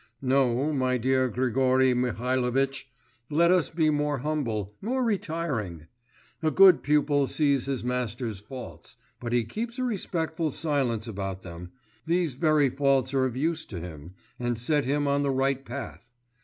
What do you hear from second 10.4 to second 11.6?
silence about